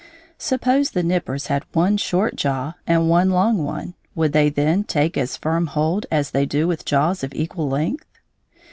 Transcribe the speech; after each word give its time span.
Suppose 0.39 0.89
the 0.89 1.03
nippers 1.03 1.45
had 1.45 1.63
one 1.73 1.95
short 1.95 2.35
jaw 2.35 2.73
and 2.87 3.07
one 3.07 3.29
long 3.29 3.63
one, 3.63 3.93
would 4.15 4.33
they 4.33 4.49
then 4.49 4.83
take 4.83 5.15
as 5.15 5.37
firm 5.37 5.67
hold 5.67 6.07
as 6.09 6.31
they 6.31 6.47
do 6.47 6.67
with 6.67 6.85
jaws 6.85 7.23
of 7.23 7.35
equal 7.35 7.69
length? 7.69 8.07